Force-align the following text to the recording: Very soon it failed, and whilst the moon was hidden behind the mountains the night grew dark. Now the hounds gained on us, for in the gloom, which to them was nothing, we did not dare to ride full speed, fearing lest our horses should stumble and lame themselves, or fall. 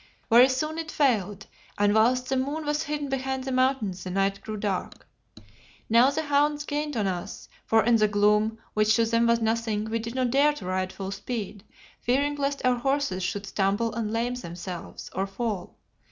Very 0.31 0.49
soon 0.49 0.79
it 0.79 0.89
failed, 0.89 1.45
and 1.77 1.93
whilst 1.93 2.27
the 2.29 2.35
moon 2.35 2.65
was 2.65 2.81
hidden 2.81 3.07
behind 3.07 3.43
the 3.43 3.51
mountains 3.51 4.03
the 4.03 4.09
night 4.09 4.41
grew 4.41 4.57
dark. 4.57 5.07
Now 5.91 6.09
the 6.09 6.23
hounds 6.23 6.65
gained 6.65 6.97
on 6.97 7.05
us, 7.05 7.47
for 7.67 7.83
in 7.83 7.97
the 7.97 8.07
gloom, 8.07 8.57
which 8.73 8.95
to 8.95 9.05
them 9.05 9.27
was 9.27 9.41
nothing, 9.41 9.85
we 9.91 9.99
did 9.99 10.15
not 10.15 10.31
dare 10.31 10.53
to 10.53 10.65
ride 10.65 10.91
full 10.91 11.11
speed, 11.11 11.63
fearing 11.99 12.33
lest 12.33 12.65
our 12.65 12.77
horses 12.77 13.21
should 13.21 13.45
stumble 13.45 13.93
and 13.93 14.11
lame 14.11 14.33
themselves, 14.33 15.11
or 15.13 15.27
fall. 15.27 15.75